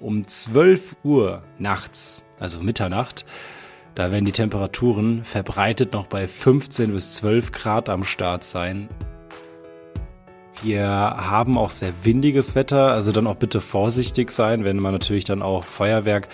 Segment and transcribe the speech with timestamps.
[0.00, 3.24] um 12 Uhr nachts, also Mitternacht,
[3.94, 8.88] da werden die Temperaturen verbreitet noch bei 15 bis 12 Grad am Start sein.
[10.62, 15.24] Wir haben auch sehr windiges Wetter, also dann auch bitte vorsichtig sein, wenn man natürlich
[15.24, 16.28] dann auch Feuerwerk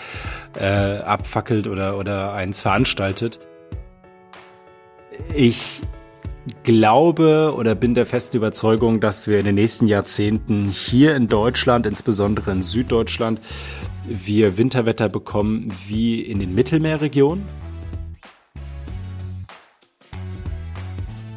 [0.58, 0.64] äh,
[0.98, 3.38] abfackelt oder, oder eins veranstaltet.
[5.34, 5.82] Ich
[6.62, 11.86] glaube oder bin der festen Überzeugung, dass wir in den nächsten Jahrzehnten hier in Deutschland,
[11.86, 13.40] insbesondere in Süddeutschland,
[14.08, 17.46] wir Winterwetter bekommen wie in den Mittelmeerregionen.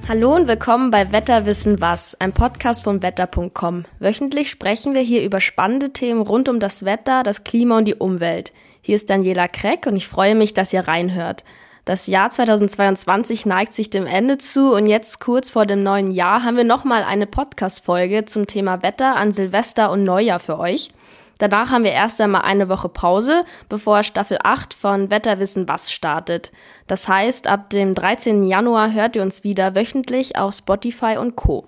[0.07, 3.85] Hallo und willkommen bei Wetterwissen was, ein Podcast von wetter.com.
[3.99, 7.93] Wöchentlich sprechen wir hier über spannende Themen rund um das Wetter, das Klima und die
[7.93, 8.51] Umwelt.
[8.81, 11.43] Hier ist Daniela Kreck und ich freue mich, dass ihr reinhört.
[11.89, 16.43] Das Jahr 2022 neigt sich dem Ende zu und jetzt kurz vor dem neuen Jahr
[16.43, 20.91] haben wir nochmal eine Podcast-Folge zum Thema Wetter an Silvester und Neujahr für euch.
[21.39, 26.51] Danach haben wir erst einmal eine Woche Pause, bevor Staffel 8 von Wetterwissen was startet.
[26.85, 28.43] Das heißt, ab dem 13.
[28.43, 31.65] Januar hört ihr uns wieder wöchentlich auf Spotify und Co.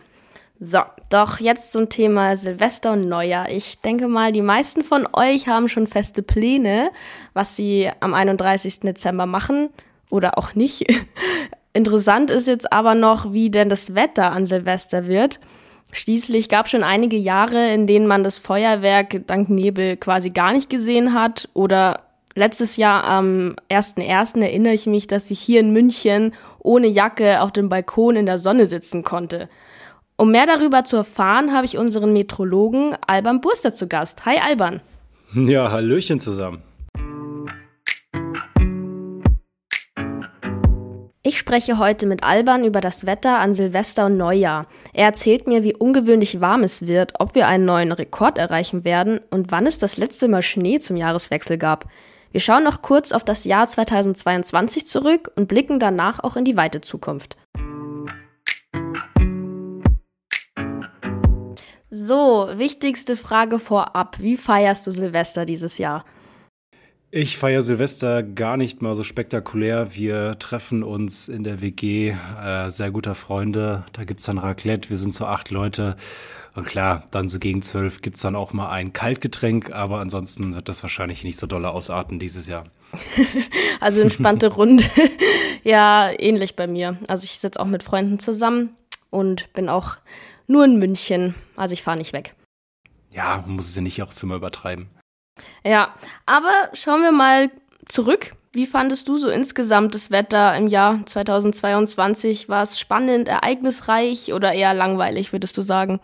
[0.59, 3.49] So, doch jetzt zum Thema Silvester und Neujahr.
[3.49, 6.91] Ich denke mal, die meisten von euch haben schon feste Pläne,
[7.33, 8.81] was sie am 31.
[8.81, 9.69] Dezember machen
[10.11, 10.85] oder auch nicht.
[11.73, 15.39] Interessant ist jetzt aber noch, wie denn das Wetter an Silvester wird.
[15.93, 20.53] Schließlich gab es schon einige Jahre, in denen man das Feuerwerk dank Nebel quasi gar
[20.53, 21.49] nicht gesehen hat.
[21.53, 22.01] Oder
[22.35, 24.41] letztes Jahr am 1.1.
[24.41, 28.37] erinnere ich mich, dass ich hier in München ohne Jacke auf dem Balkon in der
[28.37, 29.49] Sonne sitzen konnte.
[30.15, 34.25] Um mehr darüber zu erfahren, habe ich unseren Metrologen Alban Burster zu Gast.
[34.25, 34.81] Hi Alban.
[35.33, 36.61] Ja, Hallöchen zusammen.
[41.31, 44.67] Ich spreche heute mit Alban über das Wetter an Silvester und Neujahr.
[44.93, 49.21] Er erzählt mir, wie ungewöhnlich warm es wird, ob wir einen neuen Rekord erreichen werden
[49.29, 51.85] und wann es das letzte Mal Schnee zum Jahreswechsel gab.
[52.33, 56.57] Wir schauen noch kurz auf das Jahr 2022 zurück und blicken danach auch in die
[56.57, 57.37] weite Zukunft.
[61.89, 64.17] So, wichtigste Frage vorab.
[64.19, 66.03] Wie feierst du Silvester dieses Jahr?
[67.13, 69.93] Ich feiere Silvester gar nicht mal so spektakulär.
[69.93, 73.83] Wir treffen uns in der WG äh, sehr guter Freunde.
[73.91, 74.89] Da gibt's dann Raclette.
[74.89, 75.97] Wir sind so acht Leute.
[76.55, 79.73] Und klar, dann so gegen zwölf gibt's dann auch mal ein Kaltgetränk.
[79.73, 82.63] Aber ansonsten wird das wahrscheinlich nicht so dolle ausarten dieses Jahr.
[83.81, 84.85] also entspannte Runde.
[85.65, 86.97] ja, ähnlich bei mir.
[87.09, 88.69] Also ich sitze auch mit Freunden zusammen
[89.09, 89.97] und bin auch
[90.47, 91.35] nur in München.
[91.57, 92.35] Also ich fahre nicht weg.
[93.13, 94.87] Ja, muss es ja nicht auch zu mal übertreiben.
[95.63, 95.93] Ja,
[96.25, 97.51] aber schauen wir mal
[97.87, 98.33] zurück.
[98.53, 102.49] Wie fandest du so insgesamt das Wetter im Jahr 2022?
[102.49, 106.01] War es spannend, ereignisreich oder eher langweilig, würdest du sagen?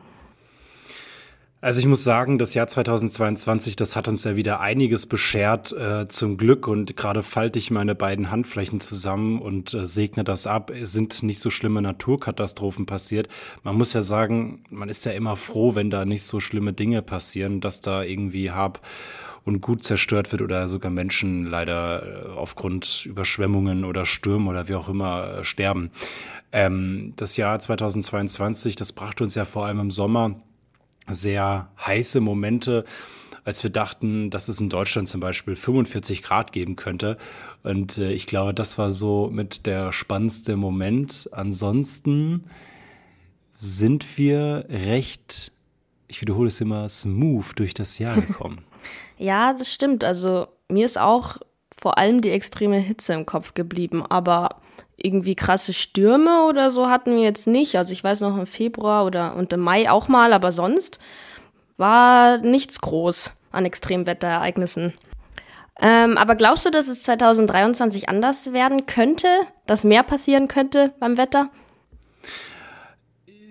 [1.59, 6.07] Also ich muss sagen, das Jahr 2022, das hat uns ja wieder einiges beschert, äh,
[6.07, 6.67] zum Glück.
[6.67, 10.69] Und gerade falte ich meine beiden Handflächen zusammen und äh, segne das ab.
[10.69, 13.27] Es sind nicht so schlimme Naturkatastrophen passiert.
[13.63, 17.01] Man muss ja sagen, man ist ja immer froh, wenn da nicht so schlimme Dinge
[17.01, 18.79] passieren, dass da irgendwie Hab
[19.43, 24.75] und Gut zerstört wird oder sogar Menschen leider äh, aufgrund Überschwemmungen oder Stürmen oder wie
[24.75, 25.89] auch immer äh, sterben.
[26.51, 30.35] Ähm, das Jahr 2022, das brachte uns ja vor allem im Sommer
[31.07, 32.85] sehr heiße Momente,
[33.43, 37.17] als wir dachten, dass es in Deutschland zum Beispiel 45 Grad geben könnte.
[37.63, 41.29] Und äh, ich glaube, das war so mit der spannendste Moment.
[41.31, 42.43] Ansonsten
[43.57, 45.53] sind wir recht,
[46.07, 48.63] ich wiederhole es immer, smooth durch das Jahr gekommen.
[49.17, 50.03] ja, das stimmt.
[50.03, 51.37] Also mir ist auch
[51.79, 54.05] vor allem die extreme Hitze im Kopf geblieben.
[54.05, 54.61] Aber
[54.97, 57.77] irgendwie krasse Stürme oder so hatten wir jetzt nicht.
[57.77, 60.99] Also ich weiß noch im Februar oder und im Mai auch mal, aber sonst
[61.77, 64.93] war nichts groß an Extremwetterereignissen.
[65.79, 69.27] Ähm, aber glaubst du, dass es 2023 anders werden könnte,
[69.67, 71.51] dass mehr passieren könnte beim Wetter?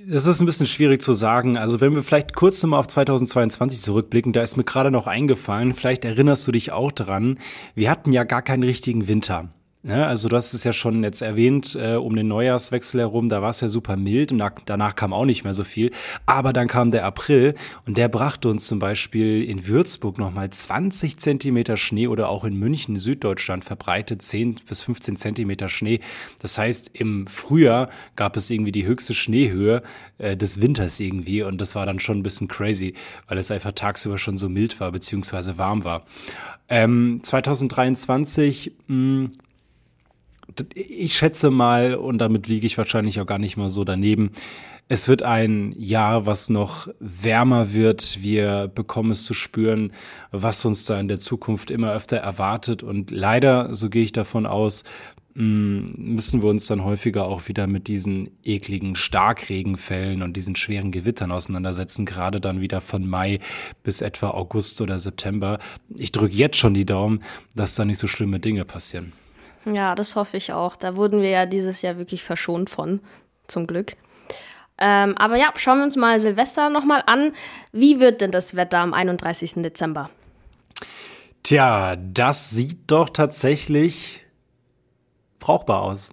[0.08, 1.56] Das ist ein bisschen schwierig zu sagen.
[1.56, 5.74] Also wenn wir vielleicht kurz nochmal auf 2022 zurückblicken, da ist mir gerade noch eingefallen,
[5.74, 7.38] vielleicht erinnerst du dich auch dran,
[7.74, 9.48] wir hatten ja gar keinen richtigen Winter.
[9.86, 13.40] Ne, also du hast es ja schon jetzt erwähnt, äh, um den Neujahrswechsel herum, da
[13.40, 15.92] war es ja super mild und da, danach kam auch nicht mehr so viel.
[16.26, 17.54] Aber dann kam der April
[17.86, 22.58] und der brachte uns zum Beispiel in Würzburg nochmal 20 Zentimeter Schnee oder auch in
[22.58, 26.00] München, Süddeutschland, verbreitet 10 bis 15 Zentimeter Schnee.
[26.42, 29.82] Das heißt, im Frühjahr gab es irgendwie die höchste Schneehöhe
[30.18, 32.94] äh, des Winters irgendwie und das war dann schon ein bisschen crazy,
[33.28, 36.04] weil es einfach tagsüber schon so mild war, beziehungsweise warm war.
[36.68, 39.28] Ähm, 2023, mh,
[40.74, 44.30] ich schätze mal, und damit liege ich wahrscheinlich auch gar nicht mal so daneben,
[44.88, 48.22] es wird ein Jahr, was noch wärmer wird.
[48.22, 49.92] Wir bekommen es zu spüren,
[50.30, 52.84] was uns da in der Zukunft immer öfter erwartet.
[52.84, 54.84] Und leider, so gehe ich davon aus,
[55.34, 60.92] mm, müssen wir uns dann häufiger auch wieder mit diesen ekligen Starkregenfällen und diesen schweren
[60.92, 63.40] Gewittern auseinandersetzen, gerade dann wieder von Mai
[63.82, 65.58] bis etwa August oder September.
[65.96, 67.24] Ich drücke jetzt schon die Daumen,
[67.56, 69.12] dass da nicht so schlimme Dinge passieren.
[69.66, 70.76] Ja, das hoffe ich auch.
[70.76, 73.00] Da wurden wir ja dieses Jahr wirklich verschont von,
[73.48, 73.96] zum Glück.
[74.78, 77.32] Ähm, aber ja, schauen wir uns mal Silvester nochmal an.
[77.72, 79.54] Wie wird denn das Wetter am 31.
[79.56, 80.10] Dezember?
[81.42, 84.26] Tja, das sieht doch tatsächlich
[85.38, 86.10] brauchbar aus.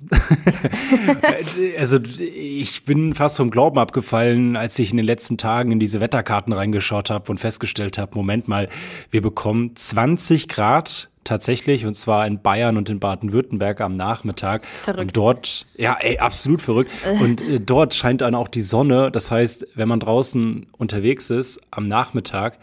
[1.78, 6.00] also ich bin fast vom Glauben abgefallen, als ich in den letzten Tagen in diese
[6.00, 8.70] Wetterkarten reingeschaut habe und festgestellt habe, Moment mal,
[9.10, 14.66] wir bekommen 20 Grad tatsächlich, und zwar in Bayern und in Baden-Württemberg am Nachmittag.
[14.66, 15.02] Verrückt.
[15.02, 16.92] Und dort, ja, ey, absolut verrückt.
[17.22, 19.12] Und äh, dort scheint dann auch die Sonne.
[19.12, 22.60] Das heißt, wenn man draußen unterwegs ist am Nachmittag,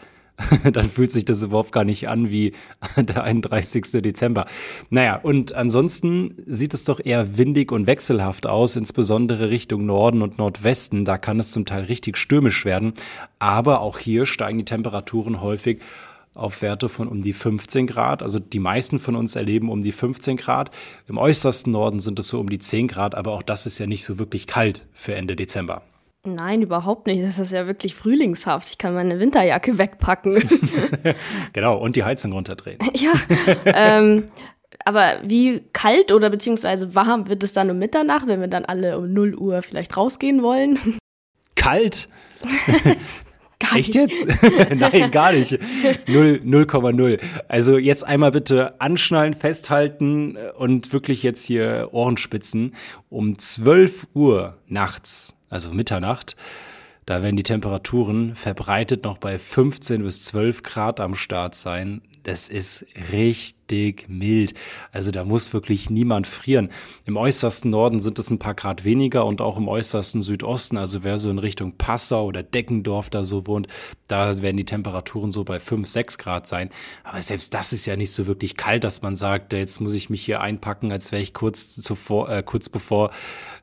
[0.71, 2.53] dann fühlt sich das überhaupt gar nicht an wie
[2.95, 4.01] der 31.
[4.01, 4.45] Dezember.
[4.89, 10.37] Naja, und ansonsten sieht es doch eher windig und wechselhaft aus, insbesondere Richtung Norden und
[10.37, 11.05] Nordwesten.
[11.05, 12.93] Da kann es zum Teil richtig stürmisch werden.
[13.39, 15.79] Aber auch hier steigen die Temperaturen häufig
[16.33, 18.23] auf Werte von um die 15 Grad.
[18.23, 20.71] Also die meisten von uns erleben um die 15 Grad.
[21.07, 23.87] Im äußersten Norden sind es so um die 10 Grad, aber auch das ist ja
[23.87, 25.83] nicht so wirklich kalt für Ende Dezember.
[26.23, 27.23] Nein, überhaupt nicht.
[27.23, 28.69] Das ist ja wirklich frühlingshaft.
[28.69, 30.47] Ich kann meine Winterjacke wegpacken.
[31.53, 32.77] genau, und die Heizung runterdrehen.
[32.93, 33.13] ja.
[33.65, 34.25] Ähm,
[34.85, 38.97] aber wie kalt oder beziehungsweise warm wird es dann um Mitternacht, wenn wir dann alle
[38.99, 40.77] um 0 Uhr vielleicht rausgehen wollen?
[41.55, 42.07] Kalt?
[43.61, 44.25] Gar Echt jetzt?
[44.75, 45.53] Nein, gar nicht.
[45.53, 47.19] 0,0.
[47.47, 52.73] Also jetzt einmal bitte anschnallen, festhalten und wirklich jetzt hier Ohrenspitzen.
[53.09, 56.35] Um 12 Uhr nachts, also Mitternacht,
[57.05, 62.49] da werden die Temperaturen verbreitet noch bei 15 bis 12 Grad am Start sein das
[62.49, 63.60] ist richtig
[64.07, 64.53] mild.
[64.91, 66.69] Also da muss wirklich niemand frieren.
[67.05, 71.03] Im äußersten Norden sind es ein paar Grad weniger und auch im äußersten Südosten, also
[71.03, 73.67] wer so in Richtung Passau oder Deckendorf da so wohnt,
[74.07, 76.69] da werden die Temperaturen so bei 5, 6 Grad sein.
[77.03, 80.09] Aber selbst das ist ja nicht so wirklich kalt, dass man sagt, jetzt muss ich
[80.09, 83.11] mich hier einpacken, als wäre ich kurz zuvor, äh, kurz bevor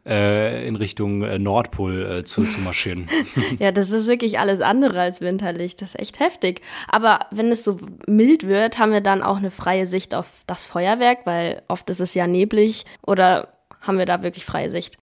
[0.06, 3.08] äh, in Richtung äh, Nordpol äh, zu, zu marschieren.
[3.58, 5.76] ja, das ist wirklich alles andere als winterlich.
[5.76, 6.62] Das ist echt heftig.
[6.88, 10.64] Aber wenn es so mild wird, haben wir dann auch eine freie Sicht auf das
[10.64, 12.84] Feuerwerk, weil oft ist es ja neblig.
[13.06, 13.48] Oder
[13.80, 14.96] haben wir da wirklich freie Sicht?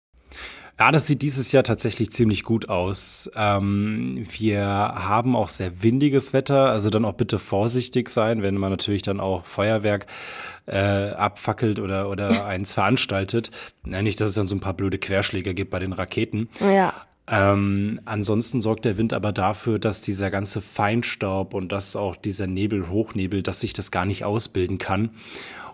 [0.78, 3.30] Ja, das sieht dieses Jahr tatsächlich ziemlich gut aus.
[3.36, 8.70] Ähm, wir haben auch sehr windiges Wetter, also dann auch bitte vorsichtig sein, wenn man
[8.70, 10.06] natürlich dann auch Feuerwerk
[10.66, 13.50] äh, abfackelt oder, oder eins veranstaltet.
[13.86, 16.48] Ja, nicht, dass es dann so ein paar blöde Querschläge gibt bei den Raketen.
[16.60, 16.94] Ja.
[17.28, 22.46] Ähm, ansonsten sorgt der Wind aber dafür, dass dieser ganze Feinstaub und dass auch dieser
[22.46, 25.10] Nebel, Hochnebel, dass sich das gar nicht ausbilden kann.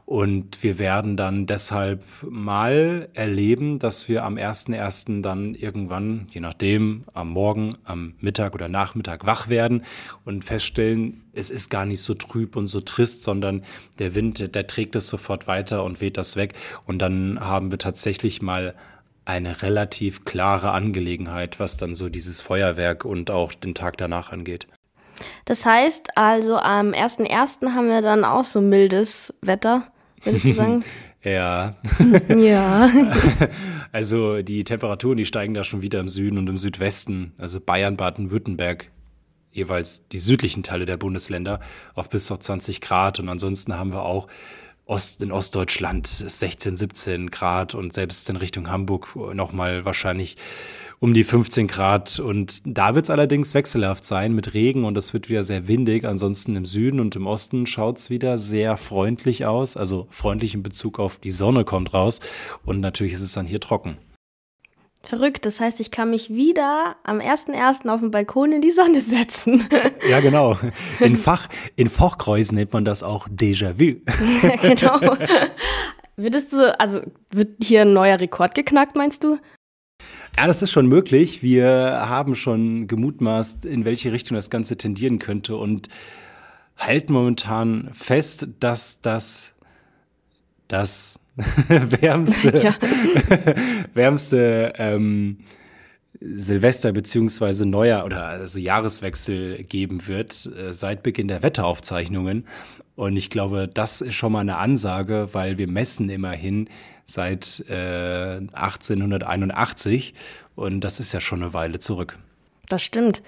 [0.09, 5.21] Und wir werden dann deshalb mal erleben, dass wir am 1.1.
[5.21, 9.83] dann irgendwann, je nachdem, am Morgen, am Mittag oder Nachmittag wach werden
[10.25, 13.65] und feststellen, es ist gar nicht so trüb und so trist, sondern
[13.99, 16.55] der Wind, der trägt es sofort weiter und weht das weg.
[16.87, 18.75] Und dann haben wir tatsächlich mal
[19.29, 24.67] eine relativ klare Angelegenheit, was dann so dieses Feuerwerk und auch den Tag danach angeht.
[25.45, 27.75] Das heißt also, am 1.1.
[27.75, 29.91] haben wir dann auch so mildes Wetter
[30.25, 30.85] würdest du sagen?
[31.23, 31.75] ja.
[32.29, 32.91] ja.
[33.93, 37.97] also die Temperaturen, die steigen da schon wieder im Süden und im Südwesten, also Bayern,
[37.97, 38.91] Baden-Württemberg,
[39.53, 41.61] jeweils die südlichen Teile der Bundesländer,
[41.95, 43.19] auf bis zu 20 Grad.
[43.19, 44.29] Und ansonsten haben wir auch
[44.89, 50.39] Ost, in Ostdeutschland 16, 17 Grad und selbst in Richtung Hamburg nochmal wahrscheinlich
[50.99, 52.19] um die 15 Grad.
[52.19, 56.07] Und da wird es allerdings wechselhaft sein mit Regen und es wird wieder sehr windig.
[56.07, 59.77] Ansonsten im Süden und im Osten schaut es wieder sehr freundlich aus.
[59.77, 62.21] Also freundlich in Bezug auf die Sonne kommt raus.
[62.65, 63.99] Und natürlich ist es dann hier trocken.
[65.03, 67.89] Verrückt, das heißt, ich kann mich wieder am 1.1.
[67.89, 69.69] auf dem Balkon in die Sonne setzen.
[70.09, 70.59] Ja, genau.
[71.01, 74.01] In, Fach, in Fachkreisen nennt man das auch Déjà-vu.
[74.63, 75.17] genau.
[76.17, 77.01] Würdest du, also
[77.31, 79.39] wird hier ein neuer Rekord geknackt, meinst du?
[80.37, 81.43] Ja, das ist schon möglich.
[81.43, 85.89] Wir haben schon gemutmaßt, in welche Richtung das Ganze tendieren könnte und
[86.77, 89.53] halten momentan fest, dass das
[90.69, 91.19] das
[91.69, 92.75] wärmste,
[93.95, 95.39] wärmste ähm,
[96.21, 102.45] Silvester beziehungsweise Neujahr oder also Jahreswechsel geben wird äh, seit Beginn der Wetteraufzeichnungen.
[102.97, 106.69] Und ich glaube, das ist schon mal eine Ansage, weil wir messen immerhin
[107.05, 110.15] seit äh, 1881
[110.57, 112.19] und das ist ja schon eine Weile zurück.
[112.69, 113.23] Das stimmt.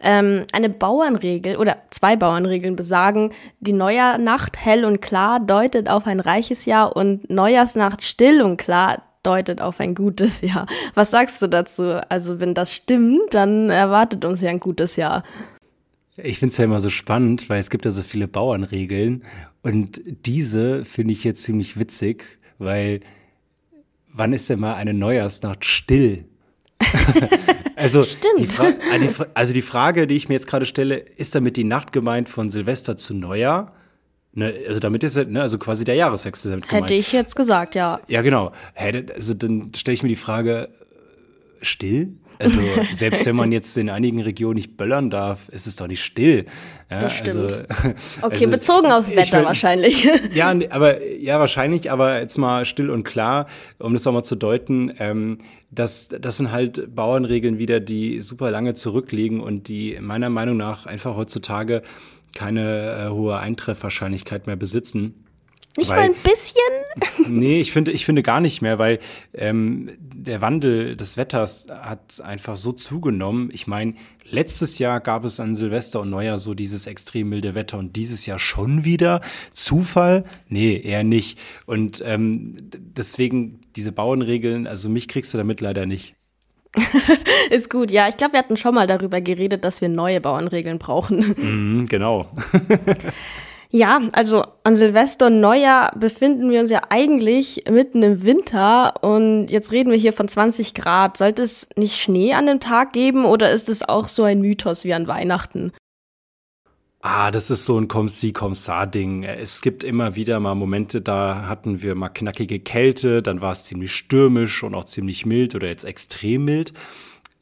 [0.00, 6.20] Ähm, eine Bauernregel oder zwei Bauernregeln besagen, die Neujahrnacht hell und klar deutet auf ein
[6.20, 10.66] reiches Jahr und Neujahrsnacht still und klar deutet auf ein gutes Jahr.
[10.94, 12.00] Was sagst du dazu?
[12.08, 15.24] Also wenn das stimmt, dann erwartet uns ja ein gutes Jahr.
[16.16, 19.24] Ich finde es ja immer so spannend, weil es gibt ja so viele Bauernregeln
[19.62, 23.00] und diese finde ich jetzt ziemlich witzig, weil
[24.12, 26.24] wann ist denn mal eine Neujahrsnacht still?
[27.76, 28.58] also, Stimmt.
[28.58, 32.28] Die also, die Frage, die ich mir jetzt gerade stelle, ist damit die Nacht gemeint
[32.28, 33.72] von Silvester zu Neujahr?
[34.32, 36.84] Ne, also damit ist ne, also quasi der Jahreswechsel damit gemeint.
[36.84, 38.00] Hätte ich jetzt gesagt, ja.
[38.08, 38.52] Ja, genau.
[39.14, 40.68] Also dann stelle ich mir die Frage,
[41.62, 42.16] still?
[42.38, 42.60] Also
[42.92, 46.46] selbst wenn man jetzt in einigen Regionen nicht böllern darf, ist es doch nicht still.
[46.90, 47.36] Ja, das stimmt.
[47.36, 47.56] Also,
[48.22, 50.08] okay, also, bezogen aufs Wetter will, wahrscheinlich.
[50.34, 53.46] Ja, aber ja, wahrscheinlich, aber jetzt mal still und klar,
[53.78, 55.38] um das auch mal zu deuten, ähm,
[55.70, 60.86] das, das sind halt Bauernregeln wieder, die super lange zurückliegen und die meiner Meinung nach
[60.86, 61.82] einfach heutzutage
[62.34, 65.25] keine äh, hohe Eintreffwahrscheinlichkeit mehr besitzen.
[65.76, 67.28] Nicht weil, mal ein bisschen?
[67.38, 68.98] nee, ich finde, ich finde gar nicht mehr, weil
[69.34, 73.50] ähm, der Wandel des Wetters hat einfach so zugenommen.
[73.52, 77.78] Ich meine, letztes Jahr gab es an Silvester und Neujahr so dieses extrem milde Wetter
[77.78, 79.20] und dieses Jahr schon wieder.
[79.52, 80.24] Zufall?
[80.48, 81.38] Nee, eher nicht.
[81.66, 86.14] Und ähm, deswegen diese Bauernregeln, also mich kriegst du damit leider nicht.
[87.50, 88.08] Ist gut, ja.
[88.08, 91.34] Ich glaube, wir hatten schon mal darüber geredet, dass wir neue Bauernregeln brauchen.
[91.36, 92.30] Mhm, genau.
[93.70, 99.48] ja, also an Silvester und Neujahr befinden wir uns ja eigentlich mitten im Winter und
[99.48, 101.16] jetzt reden wir hier von 20 Grad.
[101.16, 104.84] Sollte es nicht Schnee an dem Tag geben oder ist es auch so ein Mythos
[104.84, 105.72] wie an Weihnachten?
[107.08, 109.22] Ah, das ist so ein Komm-Si, Komm-Sa-Ding.
[109.22, 113.64] Es gibt immer wieder mal Momente, da hatten wir mal knackige Kälte, dann war es
[113.64, 116.72] ziemlich stürmisch und auch ziemlich mild oder jetzt extrem mild.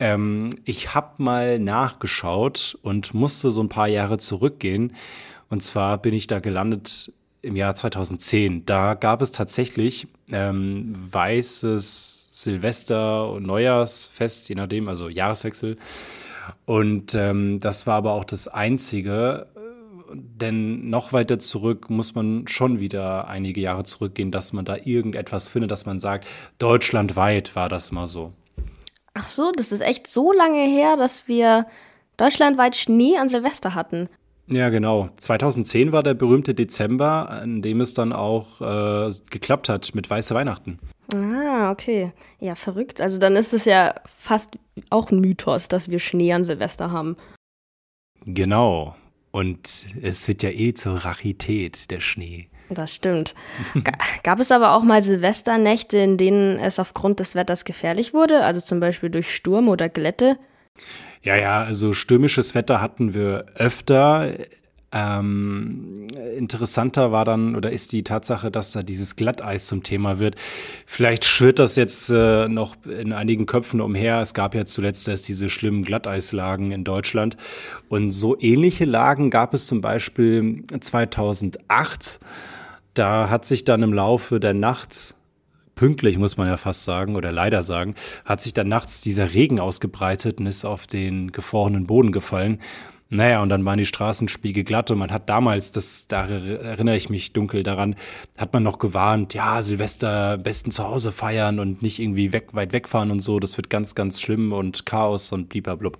[0.01, 4.93] Ähm, ich habe mal nachgeschaut und musste so ein paar Jahre zurückgehen.
[5.49, 8.67] Und zwar bin ich da gelandet im Jahr 2010.
[8.67, 15.77] Da gab es tatsächlich ähm, weißes Silvester- und Neujahrsfest, je nachdem, also Jahreswechsel.
[16.65, 19.47] Und ähm, das war aber auch das einzige,
[20.13, 25.49] denn noch weiter zurück muss man schon wieder einige Jahre zurückgehen, dass man da irgendetwas
[25.49, 26.27] findet, dass man sagt,
[26.59, 28.33] deutschlandweit war das mal so.
[29.15, 31.67] Ach so, das ist echt so lange her, dass wir
[32.17, 34.09] deutschlandweit Schnee an Silvester hatten.
[34.47, 35.09] Ja, genau.
[35.17, 40.35] 2010 war der berühmte Dezember, an dem es dann auch äh, geklappt hat mit Weiße
[40.35, 40.79] Weihnachten.
[41.15, 42.13] Ah, okay.
[42.41, 43.01] Ja, verrückt.
[43.01, 44.59] Also dann ist es ja fast
[44.91, 47.17] auch ein Mythos, dass wir Schnee an Silvester haben.
[48.27, 48.95] Genau.
[49.31, 52.49] Und es wird ja eh zur Rarität, der Schnee.
[52.71, 53.35] Das stimmt.
[54.23, 58.61] Gab es aber auch mal Silvesternächte, in denen es aufgrund des Wetters gefährlich wurde, also
[58.61, 60.39] zum Beispiel durch Sturm oder Glätte?
[61.25, 64.35] Ja, ja, also stürmisches Wetter hatten wir öfter.
[64.93, 70.37] Ähm, interessanter war dann oder ist die Tatsache, dass da dieses Glatteis zum Thema wird.
[70.87, 74.21] Vielleicht schwirrt das jetzt äh, noch in einigen Köpfen umher.
[74.21, 77.39] Es gab ja zuletzt erst diese schlimmen Glatteislagen in Deutschland.
[77.89, 82.21] Und so ähnliche Lagen gab es zum Beispiel 2008.
[82.93, 85.17] Da hat sich dann im Laufe der Nacht
[85.75, 89.61] pünktlich, muss man ja fast sagen, oder leider sagen, hat sich dann nachts dieser Regen
[89.61, 92.61] ausgebreitet und ist auf den gefrorenen Boden gefallen.
[93.11, 97.11] Naja, und dann waren die Straßenspiegel glatt und man hat damals, das, da erinnere ich
[97.11, 97.95] mich dunkel daran,
[98.37, 102.73] hat man noch gewarnt, ja, Silvester besten zu Hause feiern und nicht irgendwie weg, weit
[102.73, 105.99] wegfahren und so, das wird ganz, ganz schlimm und Chaos und blub.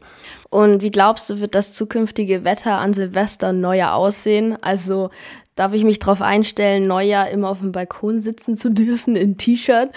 [0.51, 4.57] Und wie glaubst du, wird das zukünftige Wetter an Silvester neuer aussehen?
[4.63, 5.11] Also
[5.55, 9.91] darf ich mich darauf einstellen, Neujahr immer auf dem Balkon sitzen zu dürfen in T-Shirt?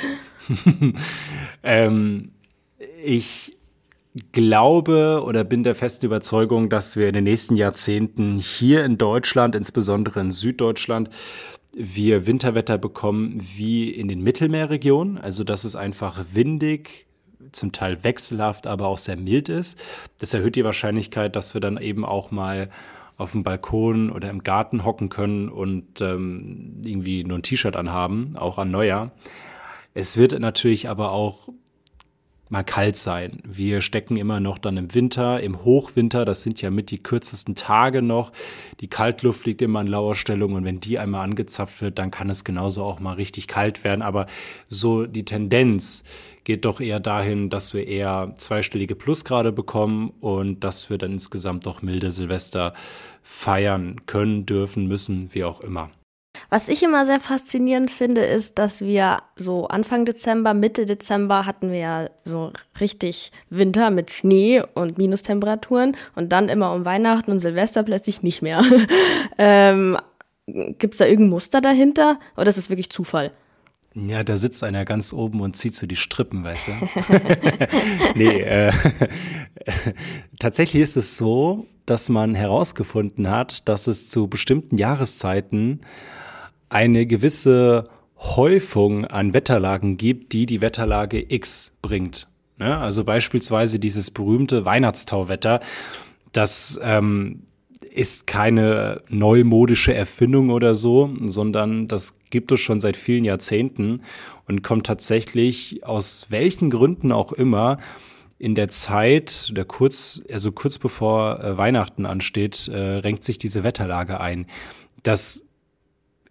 [1.63, 2.31] ähm,
[3.03, 3.57] ich
[4.31, 9.55] glaube oder bin der festen Überzeugung, dass wir in den nächsten Jahrzehnten hier in Deutschland,
[9.55, 11.09] insbesondere in Süddeutschland,
[11.73, 15.17] wir Winterwetter bekommen wie in den Mittelmeerregionen.
[15.17, 17.05] Also dass es einfach windig,
[17.51, 19.79] zum Teil wechselhaft, aber auch sehr mild ist.
[20.19, 22.69] Das erhöht die Wahrscheinlichkeit, dass wir dann eben auch mal
[23.17, 28.38] auf dem Balkon oder im Garten hocken können und ähm, irgendwie nur ein T-Shirt anhaben,
[28.38, 29.12] auch an Neujahr.
[29.93, 31.50] Es wird natürlich aber auch
[32.50, 33.42] mal kalt sein.
[33.46, 37.56] Wir stecken immer noch dann im Winter, im Hochwinter, das sind ja mit die kürzesten
[37.56, 38.32] Tage noch.
[38.80, 42.30] Die Kaltluft liegt immer in lauer Stellung und wenn die einmal angezapft wird, dann kann
[42.30, 44.01] es genauso auch mal richtig kalt werden.
[44.01, 44.27] Aber
[44.70, 46.04] so die Tendenz
[46.44, 51.66] geht doch eher dahin, dass wir eher zweistellige Plusgrade bekommen und dass wir dann insgesamt
[51.66, 52.74] doch milde Silvester
[53.22, 55.89] feiern können, dürfen, müssen, wie auch immer.
[56.50, 61.72] Was ich immer sehr faszinierend finde, ist, dass wir so Anfang Dezember, Mitte Dezember hatten
[61.72, 67.39] wir ja so richtig Winter mit Schnee und Minustemperaturen und dann immer um Weihnachten und
[67.39, 68.63] Silvester plötzlich nicht mehr.
[69.38, 69.98] ähm,
[70.48, 73.32] Gibt es da irgendein Muster dahinter oder ist es wirklich Zufall?
[73.94, 76.72] Ja, da sitzt einer ganz oben und zieht so die Strippen, weißt du?
[78.15, 78.72] nee, äh,
[80.39, 85.82] tatsächlich ist es so, dass man herausgefunden hat, dass es zu bestimmten Jahreszeiten
[86.69, 92.27] eine gewisse Häufung an Wetterlagen gibt, die die Wetterlage X bringt.
[92.57, 92.77] Ne?
[92.77, 95.59] Also beispielsweise dieses berühmte Weihnachtstauwetter,
[96.31, 97.43] das ähm,
[97.91, 104.01] ist keine neumodische Erfindung oder so, sondern das gibt es schon seit vielen Jahrzehnten
[104.47, 107.77] und kommt tatsächlich aus welchen Gründen auch immer
[108.39, 113.63] in der Zeit, der kurz, also kurz bevor äh, Weihnachten ansteht, äh, renkt sich diese
[113.63, 114.45] Wetterlage ein.
[115.01, 115.47] Das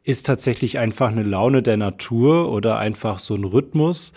[0.07, 4.13] ist tatsächlich einfach eine Laune der Natur oder einfach so ein Rhythmus,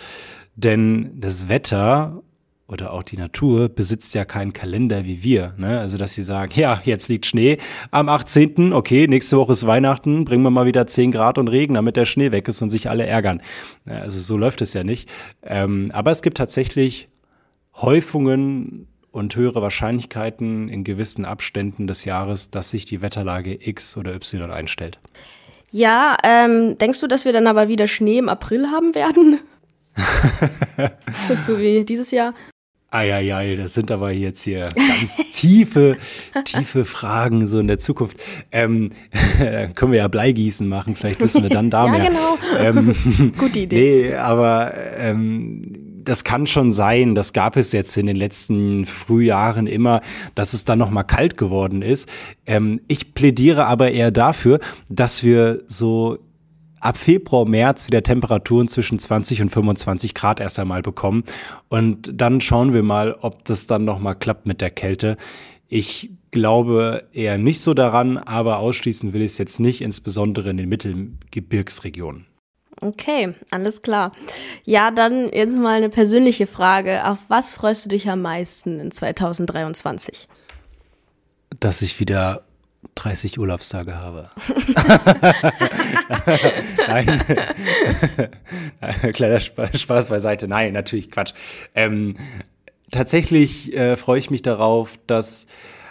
[0.55, 2.21] denn das Wetter
[2.67, 5.55] oder auch die Natur besitzt ja keinen Kalender wie wir.
[5.57, 5.79] Ne?
[5.79, 7.57] Also, dass sie sagen, ja, jetzt liegt Schnee
[7.89, 11.73] am 18., okay, nächste Woche ist Weihnachten, bringen wir mal wieder 10 Grad und Regen,
[11.73, 13.41] damit der Schnee weg ist und sich alle ärgern.
[13.85, 15.09] Also so läuft es ja nicht.
[15.41, 17.09] Ähm, aber es gibt tatsächlich
[17.75, 24.13] Häufungen und höhere Wahrscheinlichkeiten in gewissen Abständen des Jahres, dass sich die Wetterlage X oder
[24.13, 24.99] Y einstellt.
[25.71, 29.39] Ja, ähm, denkst du, dass wir dann aber wieder Schnee im April haben werden?
[31.07, 32.33] ist das so wie dieses Jahr?
[32.91, 35.97] Eieiei, das sind aber jetzt hier ganz tiefe,
[36.43, 38.17] tiefe Fragen so in der Zukunft.
[38.51, 38.89] Ähm,
[39.75, 42.03] können wir ja Bleigießen machen, vielleicht wissen wir dann da ja, mehr.
[42.03, 42.37] Ja, genau.
[42.57, 44.07] Ähm, Gute Idee.
[44.09, 49.67] Nee, aber ähm, das kann schon sein, das gab es jetzt in den letzten Frühjahren
[49.67, 50.01] immer,
[50.35, 52.09] dass es dann nochmal kalt geworden ist.
[52.45, 56.19] Ähm, ich plädiere aber eher dafür, dass wir so
[56.79, 61.23] ab Februar, März wieder Temperaturen zwischen 20 und 25 Grad erst einmal bekommen.
[61.67, 65.17] Und dann schauen wir mal, ob das dann nochmal klappt mit der Kälte.
[65.67, 70.57] Ich glaube eher nicht so daran, aber ausschließen will ich es jetzt nicht, insbesondere in
[70.57, 72.28] den Mittelgebirgsregionen.
[72.81, 74.11] Okay, alles klar.
[74.63, 77.05] Ja, dann jetzt mal eine persönliche Frage.
[77.05, 80.27] Auf was freust du dich am meisten in 2023?
[81.59, 82.43] Dass ich wieder
[82.95, 84.29] 30 Urlaubstage habe.
[86.87, 87.21] Nein.
[89.13, 90.47] Kleiner Spaß beiseite.
[90.47, 91.33] Nein, natürlich Quatsch.
[91.75, 92.15] Ähm,
[92.91, 95.47] tatsächlich äh, freue ich mich darauf, dass,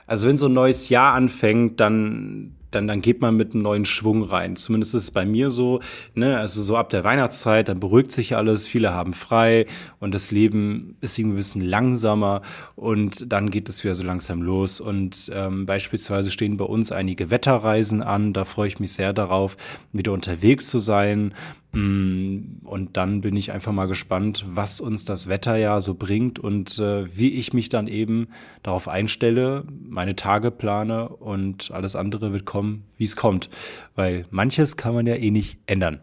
[0.06, 3.84] also wenn so ein neues Jahr anfängt, dann dann, dann geht man mit einem neuen
[3.84, 4.56] Schwung rein.
[4.56, 5.80] Zumindest ist es bei mir so,
[6.14, 9.66] ne, also so ab der Weihnachtszeit, dann beruhigt sich alles, viele haben frei
[10.00, 12.42] und das Leben ist irgendwie ein bisschen langsamer
[12.76, 14.80] und dann geht es wieder so langsam los.
[14.80, 19.56] Und ähm, beispielsweise stehen bei uns einige Wetterreisen an, da freue ich mich sehr darauf,
[19.92, 21.32] wieder unterwegs zu sein
[21.72, 26.38] Mm, und dann bin ich einfach mal gespannt, was uns das Wetter ja so bringt
[26.38, 28.28] und äh, wie ich mich dann eben
[28.62, 33.48] darauf einstelle, meine Tage plane und alles andere wird kommen, wie es kommt.
[33.94, 36.00] Weil manches kann man ja eh nicht ändern.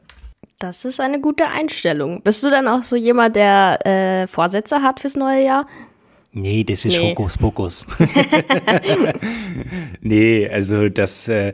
[0.60, 2.22] Das ist eine gute Einstellung.
[2.22, 5.65] Bist du dann auch so jemand, der äh, Vorsätze hat fürs neue Jahr?
[6.32, 7.12] Nee, das ist nee.
[7.12, 7.86] Hokuspokus.
[10.02, 11.54] nee, also das, äh,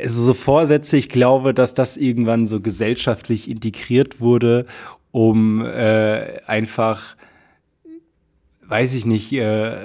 [0.00, 4.66] also so Vorsätze, ich glaube, dass das irgendwann so gesellschaftlich integriert wurde,
[5.10, 7.16] um äh, einfach,
[8.62, 9.76] weiß ich nicht, äh,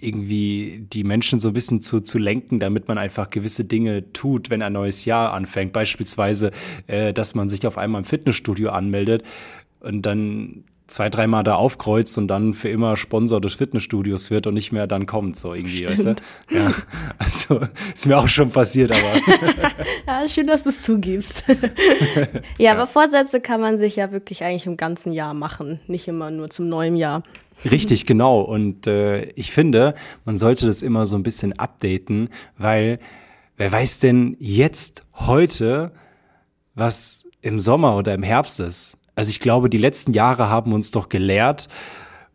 [0.00, 4.50] irgendwie die Menschen so ein bisschen zu, zu lenken, damit man einfach gewisse Dinge tut,
[4.50, 5.72] wenn ein neues Jahr anfängt.
[5.72, 6.50] Beispielsweise,
[6.86, 9.22] äh, dass man sich auf einmal im Fitnessstudio anmeldet
[9.80, 14.54] und dann zwei, dreimal da aufkreuzt und dann für immer Sponsor des Fitnessstudios wird und
[14.54, 16.14] nicht mehr dann kommt, so irgendwie, weißt du?
[16.50, 16.72] Ja,
[17.18, 17.60] also
[17.94, 19.72] ist mir auch schon passiert, aber.
[20.22, 21.44] ja, schön, dass du es zugibst.
[21.48, 21.56] ja,
[22.58, 26.30] ja, aber Vorsätze kann man sich ja wirklich eigentlich im ganzen Jahr machen, nicht immer
[26.30, 27.22] nur zum neuen Jahr.
[27.64, 28.40] Richtig, genau.
[28.42, 29.94] Und äh, ich finde,
[30.24, 32.98] man sollte das immer so ein bisschen updaten, weil
[33.56, 35.92] wer weiß denn jetzt heute,
[36.74, 38.98] was im Sommer oder im Herbst ist?
[39.14, 41.68] Also ich glaube, die letzten Jahre haben uns doch gelehrt,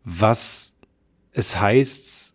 [0.04, 0.74] was
[1.32, 2.34] es heißt,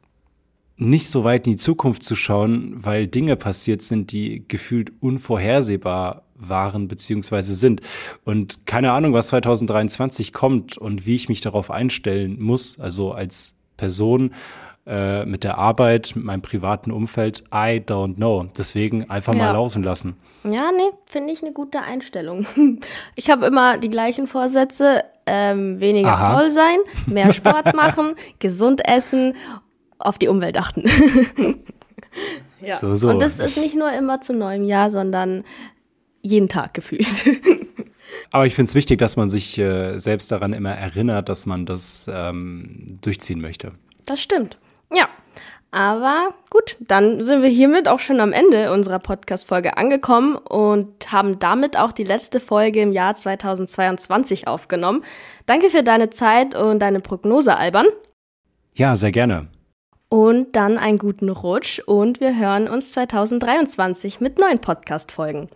[0.77, 6.23] nicht so weit in die Zukunft zu schauen, weil Dinge passiert sind, die gefühlt unvorhersehbar
[6.35, 7.81] waren beziehungsweise sind.
[8.25, 13.55] Und keine Ahnung, was 2023 kommt und wie ich mich darauf einstellen muss, also als
[13.77, 14.31] Person
[14.87, 18.45] äh, mit der Arbeit, mit meinem privaten Umfeld, I don't know.
[18.57, 19.45] Deswegen einfach ja.
[19.45, 20.15] mal laufen lassen.
[20.43, 22.45] Ja, nee, finde ich eine gute Einstellung.
[23.15, 26.37] Ich habe immer die gleichen Vorsätze, ähm, weniger Aha.
[26.37, 29.35] faul sein, mehr Sport machen, gesund essen,
[29.97, 30.83] auf die Umwelt achten.
[32.61, 32.77] ja.
[32.77, 33.09] So, so.
[33.09, 35.43] Und das ist nicht nur immer zu neuem Jahr, sondern
[36.21, 37.07] jeden Tag gefühlt.
[38.31, 41.65] Aber ich finde es wichtig, dass man sich äh, selbst daran immer erinnert, dass man
[41.65, 43.71] das ähm, durchziehen möchte.
[44.05, 44.59] Das stimmt.
[44.93, 45.07] Ja.
[45.71, 51.37] Aber gut, dann sind wir hiermit auch schon am Ende unserer Podcast-Folge angekommen und haben
[51.37, 55.03] damit auch die letzte Folge im Jahr 2022 aufgenommen.
[55.47, 57.87] Danke für deine Zeit und deine Prognose, Alban.
[58.73, 59.47] Ja, sehr gerne.
[60.07, 65.49] Und dann einen guten Rutsch und wir hören uns 2023 mit neuen Podcast-Folgen.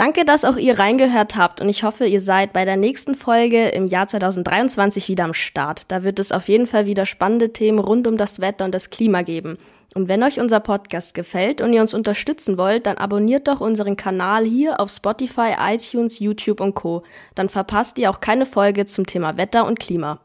[0.00, 3.68] Danke, dass auch ihr reingehört habt und ich hoffe, ihr seid bei der nächsten Folge
[3.68, 5.82] im Jahr 2023 wieder am Start.
[5.88, 8.88] Da wird es auf jeden Fall wieder spannende Themen rund um das Wetter und das
[8.88, 9.58] Klima geben.
[9.94, 13.94] Und wenn euch unser Podcast gefällt und ihr uns unterstützen wollt, dann abonniert doch unseren
[13.94, 17.02] Kanal hier auf Spotify, iTunes, YouTube und Co.
[17.34, 20.18] Dann verpasst ihr auch keine Folge zum Thema Wetter und Klima.